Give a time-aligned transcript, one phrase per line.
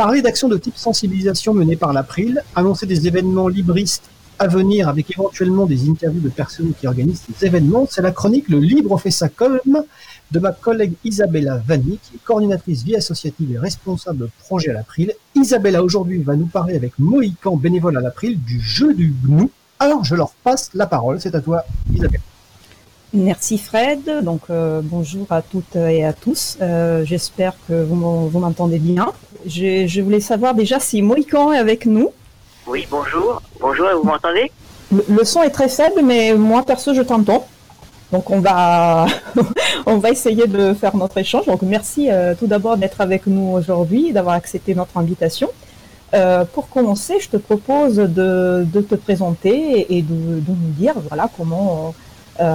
[0.00, 4.04] Parler d'actions de type sensibilisation menées par l'April, annoncer des événements libristes
[4.38, 8.48] à venir avec éventuellement des interviews de personnes qui organisent ces événements, c'est la chronique
[8.48, 9.60] Le Libre fait sa com
[10.30, 15.12] de ma collègue Isabella Vanni, qui coordinatrice vie associative et responsable projet à l'April.
[15.34, 19.50] Isabella aujourd'hui va nous parler avec Mohican, bénévole à l'April, du jeu du GNU.
[19.78, 21.62] Alors je leur passe la parole, c'est à toi
[21.94, 22.22] Isabella.
[23.12, 26.56] Merci Fred, donc euh, bonjour à toutes et à tous.
[26.62, 29.12] Euh, j'espère que vous m'entendez bien.
[29.46, 32.10] Je, je, voulais savoir déjà si Mohican est avec nous.
[32.68, 33.42] Oui, bonjour.
[33.60, 34.52] Bonjour, vous m'entendez?
[34.92, 37.48] Le, son est très faible, mais moi perso je t'entends.
[38.12, 39.06] Donc on va
[39.86, 41.46] on va essayer de faire notre échange.
[41.46, 45.48] Donc merci euh, tout d'abord d'être avec nous aujourd'hui, d'avoir accepté notre invitation.
[46.54, 51.28] pour commencer, je te propose de, de te présenter et de, de, nous dire voilà
[51.36, 51.92] comment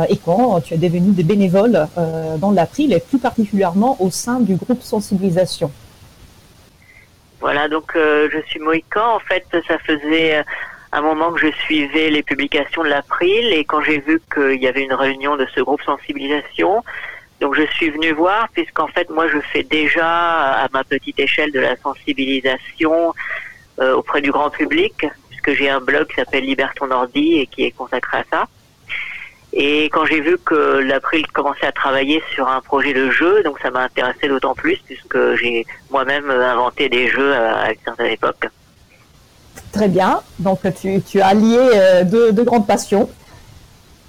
[0.09, 4.39] et quand tu es devenu des bénévoles euh, dans l'April et plus particulièrement au sein
[4.39, 5.71] du groupe sensibilisation.
[7.39, 9.15] Voilà, donc euh, je suis Mohican.
[9.15, 10.43] En fait, ça faisait
[10.91, 14.67] un moment que je suivais les publications de l'April et quand j'ai vu qu'il y
[14.67, 16.83] avait une réunion de ce groupe sensibilisation,
[17.41, 21.51] donc je suis venu voir puisqu'en fait moi je fais déjà à ma petite échelle
[21.51, 23.13] de la sensibilisation
[23.77, 27.71] auprès du grand public puisque j'ai un blog qui s'appelle Liberton Ordi et qui est
[27.71, 28.47] consacré à ça.
[29.53, 33.57] Et quand j'ai vu que l'April commençait à travailler sur un projet de jeu, donc
[33.61, 38.49] ça m'a intéressé d'autant plus puisque j'ai moi-même inventé des jeux à une certaine époque.
[39.71, 40.21] Très bien.
[40.39, 43.09] Donc tu, as lié euh, deux, grandes passions.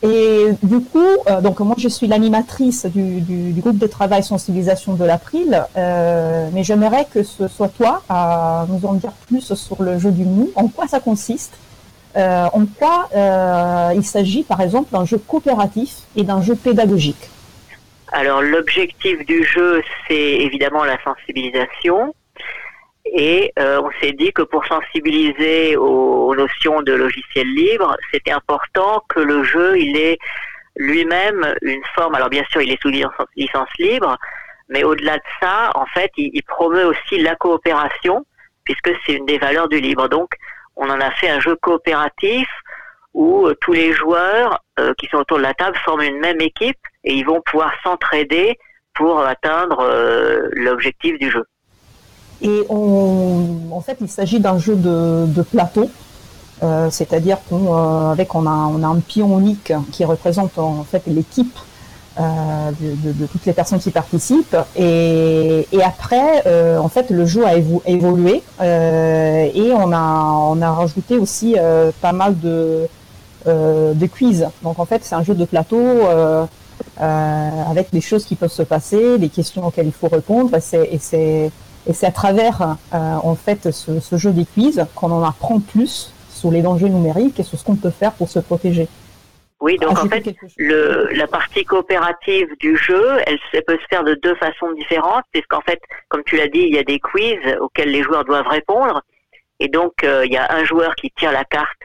[0.02, 4.94] Et du coup, euh, donc moi je suis l'animatrice du, du, groupe de travail sensibilisation
[4.94, 9.82] de l'April, euh, mais j'aimerais que ce soit toi à nous en dire plus sur
[9.82, 11.54] le jeu du mou, en quoi ça consiste?
[12.16, 17.28] Euh, en quoi euh, il s'agit par exemple d'un jeu coopératif et d'un jeu pédagogique
[18.10, 22.14] Alors l'objectif du jeu, c'est évidemment la sensibilisation.
[23.04, 29.02] Et euh, on s'est dit que pour sensibiliser aux, notions de logiciel libre, c'était important
[29.08, 30.18] que le jeu, il ait
[30.76, 32.14] lui-même une forme.
[32.14, 34.16] Alors bien sûr, il est sous licence, libre,
[34.68, 38.26] mais au-delà de ça, en fait, il, il promeut aussi la coopération,
[38.64, 40.08] puisque c'est une des valeurs du libre.
[40.08, 40.30] Donc,
[40.76, 42.48] on en a fait un jeu coopératif
[43.14, 46.40] où euh, tous les joueurs euh, qui sont autour de la table forment une même
[46.40, 48.58] équipe et ils vont pouvoir s'entraider
[48.94, 51.44] pour atteindre euh, l'objectif du jeu.
[52.42, 55.90] Et en fait, il s'agit d'un jeu de, plateau,
[56.90, 61.58] c'est-à-dire qu'on avec a on a un pion unique qui représente en fait l'équipe
[62.18, 64.56] euh, de, toutes les personnes qui participent.
[64.74, 70.72] Et, après, euh, en fait, le jeu a évolué euh, et on a, on a
[70.72, 71.56] rajouté aussi
[72.00, 72.88] pas mal de,
[73.46, 74.48] de quiz.
[74.62, 75.84] Donc en fait, c'est un jeu de plateau
[76.98, 80.56] avec des choses qui peuvent se passer, des questions auxquelles il faut répondre.
[80.56, 81.50] Et c'est
[81.88, 86.12] et c'est à travers en fait ce, ce jeu des quiz qu'on en apprend plus
[86.34, 88.88] sur les dangers numériques et sur ce qu'on peut faire pour se protéger.
[89.60, 94.14] Oui, donc en fait, le, la partie coopérative du jeu, elle, peut se faire de
[94.14, 97.90] deux façons différentes, puisqu'en fait, comme tu l'as dit, il y a des quiz auxquels
[97.90, 99.02] les joueurs doivent répondre,
[99.58, 101.80] et donc euh, il y a un joueur qui tire la carte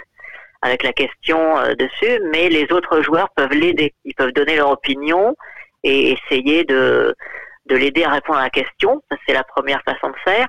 [0.61, 4.69] avec la question euh, dessus, mais les autres joueurs peuvent l'aider, ils peuvent donner leur
[4.71, 5.35] opinion
[5.83, 7.15] et essayer de,
[7.67, 9.01] de l'aider à répondre à la question.
[9.25, 10.47] C'est la première façon de faire.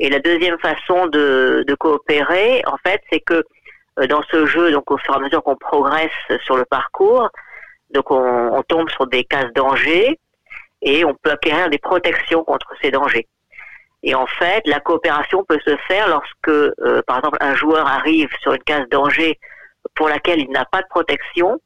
[0.00, 3.42] Et la deuxième façon de, de coopérer, en fait, c'est que
[4.06, 6.10] dans ce jeu, donc au fur et à mesure qu'on progresse
[6.44, 7.28] sur le parcours,
[7.90, 10.18] donc on, on, tombe sur des cases danger
[10.82, 13.26] et on peut acquérir des protections contre ces dangers.
[14.02, 18.28] Et en fait, la coopération peut se faire lorsque, euh, par exemple, un joueur arrive
[18.40, 19.38] sur une case danger
[19.94, 21.60] pour laquelle il n'a pas de protection,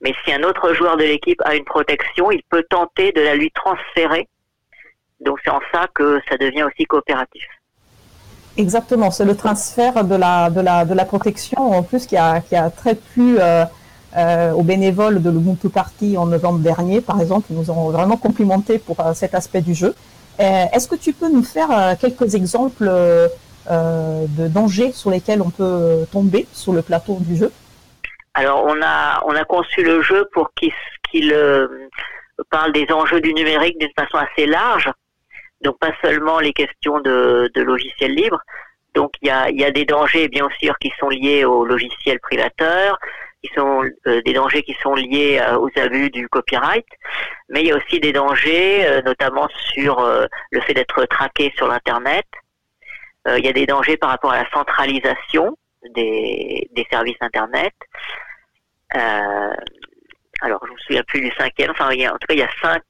[0.00, 3.34] mais si un autre joueur de l'équipe a une protection, il peut tenter de la
[3.34, 4.28] lui transférer.
[5.20, 7.44] Donc c'est en ça que ça devient aussi coopératif.
[8.58, 12.40] Exactement, c'est le transfert de la, de, la, de la protection en plus qui a,
[12.40, 13.66] qui a très plu euh,
[14.16, 17.48] euh, aux bénévoles de l'Ubuntu Party en novembre dernier, par exemple.
[17.50, 19.94] Ils nous ont vraiment complimenté pour euh, cet aspect du jeu.
[20.40, 22.90] Euh, est-ce que tu peux nous faire euh, quelques exemples
[23.68, 27.52] de dangers sur lesquels on peut tomber sur le plateau du jeu?
[28.32, 30.72] Alors, on a, on a conçu le jeu pour qu'il
[31.10, 31.34] qu'il
[32.50, 34.90] parle des enjeux du numérique d'une façon assez large.
[35.62, 38.40] Donc pas seulement les questions de, de logiciels libres.
[38.94, 42.20] Donc il y a, y a, des dangers bien sûr qui sont liés aux logiciels
[42.20, 42.98] privateurs,
[43.42, 46.86] qui sont euh, des dangers qui sont liés euh, aux abus du copyright,
[47.48, 50.00] mais il y a aussi des dangers, euh, notamment sur
[50.50, 52.26] le fait d'être traqué sur l'internet.
[53.26, 55.56] il y a des dangers par rapport à la centralisation
[55.94, 57.74] des, des services internet.
[60.86, 62.82] Souviens plus du cinquième, enfin en tout cas il y a cinq,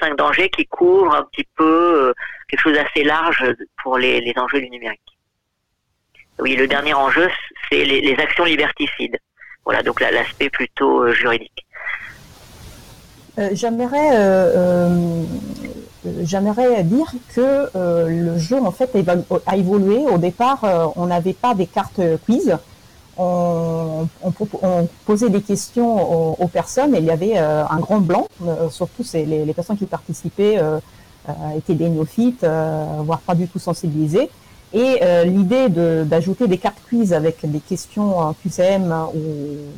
[0.00, 2.12] cinq dangers qui couvrent un petit peu
[2.48, 3.44] quelque chose d'assez large
[3.82, 5.16] pour les, les enjeux du numérique.
[6.38, 7.28] Oui, le dernier enjeu,
[7.70, 9.18] c'est les, actions liberticides.
[9.64, 11.66] Voilà, donc l'aspect plutôt juridique.
[13.38, 15.22] Euh, j'aimerais euh,
[16.22, 18.90] j'aimerais dire que euh, le jeu en fait
[19.46, 19.98] a évolué.
[19.98, 22.56] Au départ, on n'avait pas des cartes quiz.
[23.18, 28.28] On, on, posait des questions aux, personnes et il y avait un grand blanc.
[28.70, 30.60] surtout, c'est les, les, personnes qui participaient
[31.56, 34.28] étaient des néophytes, voire pas du tout sensibilisées.
[34.74, 35.70] Et l'idée
[36.04, 39.20] d'ajouter des cartes quiz avec des questions QCM ou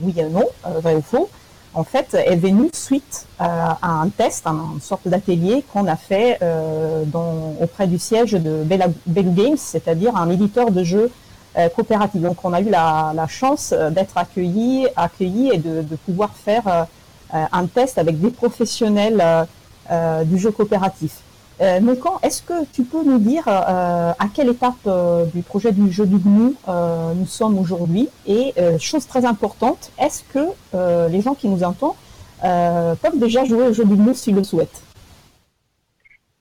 [0.03, 0.47] oui et non,
[0.83, 1.29] vrai ou faux,
[1.75, 6.39] en fait, est venue suite à, un test, à une sorte d'atelier qu'on a fait
[6.43, 7.05] euh,
[7.61, 8.65] auprès du siège de
[9.07, 11.11] Bellu Games, c'est-à-dire un éditeur de jeux
[11.59, 11.69] euh.
[12.15, 17.67] Donc, on a eu la, chance d'être accueillis, accueillis et de, pouvoir faire euh, un
[17.67, 19.47] test avec des professionnels
[20.27, 21.23] du jeu coopératif.
[21.61, 21.81] Euh,
[22.23, 26.07] est-ce que tu peux nous dire euh, à quelle étape euh, du projet du jeu
[26.07, 31.49] du GNU euh, nous sommes aujourd'hui Et chose très importante, est-ce que les gens qui
[31.49, 31.97] nous entendent
[32.41, 34.83] peuvent déjà jouer au jeu du GNU s'ils le souhaitent?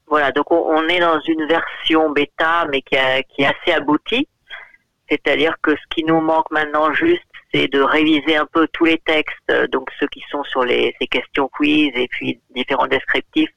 [0.10, 4.28] Voilà, donc on, est dans une version bêta, mais qui est assez aboutie.
[5.10, 7.24] C'est-à-dire que ce qui nous manque maintenant juste,
[7.54, 11.08] c'est de réviser un peu tous les textes, donc ceux qui sont sur les, ces
[11.08, 13.50] questions quiz et puis différents descriptifs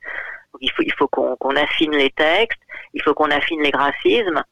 [0.60, 2.60] il faut, il faut qu'on affine les textes,
[2.94, 4.42] il faut qu'on affine les graphismes.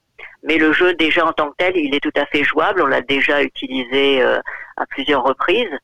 [0.43, 2.83] Mais le jeu déjà en tant que tel, il est tout à fait jouable.
[2.83, 4.39] On l'a déjà utilisé euh,
[4.77, 5.77] à plusieurs reprises.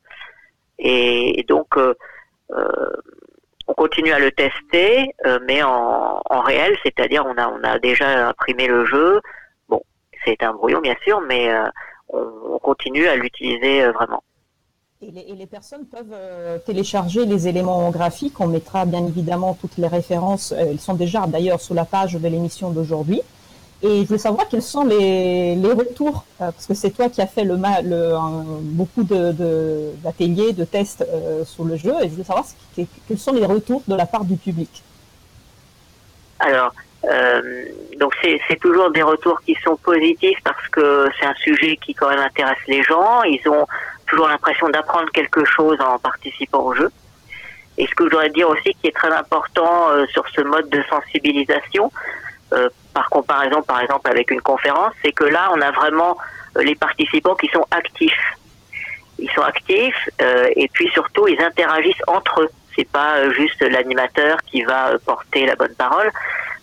[0.79, 1.93] Et, donc, euh,
[2.51, 2.95] euh,
[3.67, 5.11] on continue à le tester,
[5.47, 9.21] mais en, en réel, c'est-à-dire on a, on a déjà imprimé le jeu.
[10.25, 11.49] C'est un brouillon bien sûr, mais
[12.09, 14.23] on, on continue à l'utiliser vraiment.
[15.01, 18.39] Et les, personnes peuvent euh, télécharger les éléments graphiques.
[18.39, 20.53] On mettra bien évidemment toutes les références.
[20.53, 23.21] elles euh, sont déjà d'ailleurs sur la page de l'émission d'aujourd'hui.
[23.83, 27.27] Et je veux savoir quels sont les, retours, euh, parce que c'est toi qui as
[27.27, 27.57] fait le,
[28.61, 31.05] beaucoup d'ateliers, de, de, tests
[31.45, 32.45] sur le jeu, et je veux savoir
[32.75, 34.81] quels sont les retours de la part du public.
[36.39, 36.73] Alors,
[37.97, 42.09] donc c'est toujours des retours qui sont positifs parce que c'est un sujet qui quand
[42.09, 43.23] même intéresse les gens.
[43.23, 43.65] Ils ont
[44.07, 46.91] toujours l'impression d'apprendre quelque chose en participant au jeu.
[47.77, 50.69] Et ce que je voudrais dire aussi qui est très important euh, sur ce mode
[50.69, 51.91] de sensibilisation,
[52.53, 56.17] euh, par comparaison par exemple avec une conférence, c'est que là on a vraiment
[56.57, 58.37] euh, les participants qui sont actifs.
[59.17, 62.49] Ils sont actifs et puis surtout ils interagissent entre eux.
[62.75, 66.11] C'est pas juste l'animateur qui va porter la bonne parole,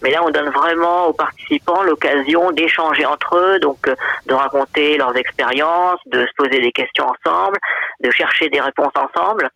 [0.03, 3.95] mais là, on donne vraiment aux participants l'occasion d'échanger entre eux, donc euh,
[4.27, 7.57] de raconter leurs expériences, de se poser des questions ensemble,
[8.01, 9.49] de chercher des réponses ensemble.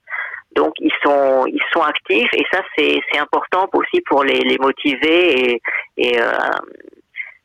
[0.54, 4.56] Donc ils sont ils sont actifs et ça c'est c'est important aussi pour les, les
[4.56, 5.62] motiver et,
[5.98, 6.30] et euh,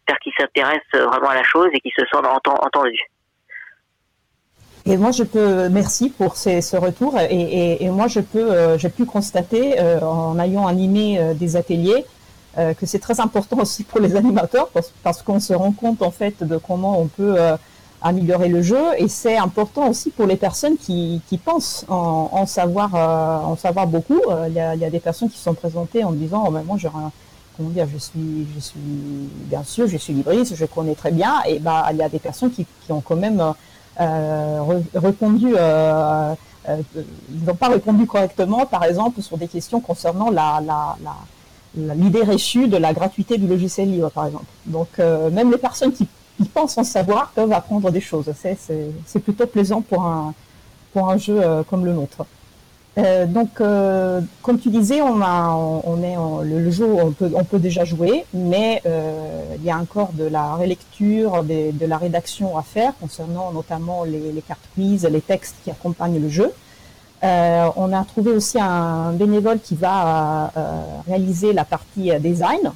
[0.07, 3.03] faire qu'ils s'intéressent vraiment à la chose et qu'ils se sentent entendus.
[4.85, 7.17] Et moi, je peux, merci pour ces, ce retour.
[7.19, 11.33] Et, et, et moi, je peux, euh, j'ai pu constater, euh, en ayant animé euh,
[11.33, 12.05] des ateliers,
[12.77, 16.11] que c'est très important aussi pour les animateurs parce, parce qu'on se rend compte en
[16.11, 17.37] fait de comment on peut
[18.01, 22.45] améliorer le jeu et c'est important aussi pour les personnes qui, qui pensent en, en
[22.45, 24.19] savoir euh, en savoir beaucoup.
[24.47, 26.77] Il y, a, y, a, des personnes qui sont présentées en disant oh, ben moi
[27.55, 28.79] comment dire je suis je suis
[29.49, 32.19] bien sûr je suis libriste je connais très bien et bah il y a des
[32.19, 33.41] personnes qui, qui ont quand même
[33.97, 35.55] répondu
[36.67, 42.21] ils n'ont pas répondu correctement, par exemple, sur des questions concernant la, la, la, l'idée
[42.21, 44.45] reçue de la gratuité du logiciel libre, par exemple.
[44.65, 46.07] Donc, euh, même les personnes qui,
[46.55, 48.31] pensent en savoir peuvent apprendre des choses.
[48.35, 50.33] C'est plutôt plaisant pour un,
[50.91, 52.25] pour un jeu euh, comme le nôtre.
[52.97, 53.61] Euh, donc,
[54.41, 58.25] comme tu disais, on a, on est le, jeu, on peut, on peut déjà jouer,
[58.33, 63.51] mais il y a encore de la relecture, de, de, la rédaction à faire concernant
[63.51, 66.51] notamment les, les cartes quiz, les textes qui accompagnent le jeu.
[67.23, 72.71] Euh, on a trouvé aussi un bénévole qui va euh, réaliser la partie euh, design.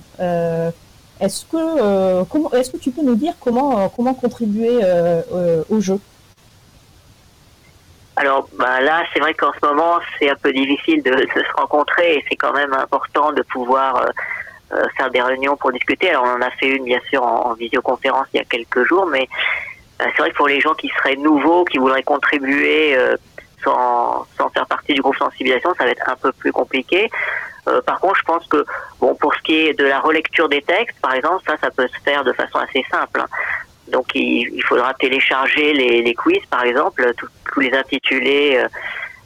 [1.20, 4.80] est-ce que comment est-ce que tu peux nous dire comment comment contribuer
[5.70, 6.00] au jeu?
[8.18, 12.16] Alors bah là, c'est vrai qu'en ce moment, c'est un peu difficile de, se rencontrer
[12.16, 14.06] et c'est quand même important de pouvoir
[14.98, 16.10] faire des réunions pour discuter.
[16.10, 19.06] Alors on en a fait une bien sûr en, visioconférence il y a quelques jours,
[19.06, 19.28] mais
[20.00, 22.98] c'est vrai que pour les gens qui seraient nouveaux, qui voudraient contribuer
[23.66, 27.10] sans, sans faire partie du groupe sensibilisation, ça va être un peu plus compliqué.
[27.68, 28.66] Euh, par contre, je pense que
[29.00, 31.88] bon, pour ce qui est de la relecture des textes, par exemple, ça, ça peut
[31.88, 33.22] se faire de façon assez simple.
[33.22, 33.28] Hein.
[33.92, 37.12] Donc, il, il, faudra télécharger les, les, quiz, par exemple,
[37.56, 38.58] tous les intitulés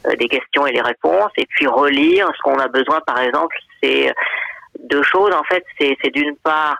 [0.05, 2.29] euh, des questions et les réponses, et puis relire.
[2.37, 4.13] Ce qu'on a besoin, par exemple, c'est
[4.79, 5.33] deux choses.
[5.33, 6.77] En fait, c'est d'une part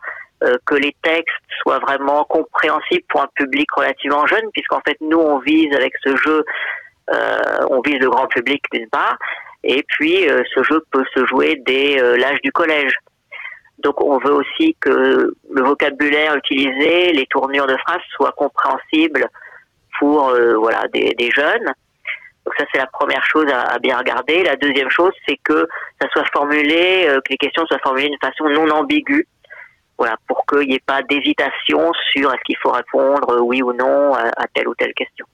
[0.65, 5.39] que les textes soient vraiment compréhensibles pour un public relativement jeune, puisqu'en fait, nous, on
[5.39, 6.45] vise avec ce jeu,
[7.69, 9.17] on vise le grand public d'une part,
[9.65, 12.93] et puis ce jeu peut se jouer dès l'âge du collège.
[13.79, 19.27] Donc on veut aussi que le vocabulaire utilisé, les tournures de phrases soient compréhensibles
[19.99, 21.65] pour euh, voilà des, jeunes.
[22.45, 24.43] Donc ça c'est la première chose à, bien regarder.
[24.43, 25.67] La deuxième chose c'est que
[26.01, 29.27] ça soit formulé, euh, que les questions soient formulées d'une façon non ambiguë.
[29.97, 34.13] Voilà, pour qu'il n'y ait pas d'hésitation sur est-ce qu'il faut répondre oui ou non
[34.13, 35.25] à telle ou telle question.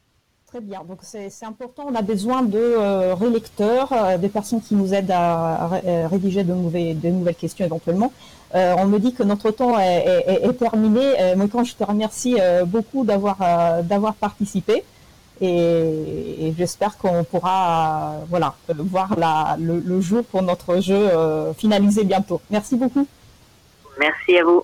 [0.56, 0.86] Très bien.
[0.88, 1.84] Donc c'est important.
[1.90, 6.46] On a besoin de euh, relecteurs, euh, des personnes qui nous aident à, euh, rédiger
[6.46, 8.14] de, de, nouvelles questions éventuellement.
[8.54, 11.36] on me dit que notre temps est, terminé.
[11.36, 13.38] moi, quand je te remercie beaucoup d'avoir
[13.84, 14.86] d'avoir participé
[15.42, 18.56] et, j'espère qu'on pourra voilà
[18.94, 21.04] voir la, le, le, jour pour notre jeu
[21.58, 22.40] finalisé bientôt.
[22.50, 23.06] Merci beaucoup.
[24.00, 24.64] Merci à vous.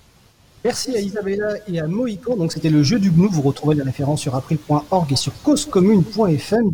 [0.64, 2.36] Merci à Isabella et à Moïco.
[2.36, 3.28] Donc, c'était le jeu du GNU.
[3.30, 6.70] Vous retrouvez les références sur april.org et sur causecommune.fm.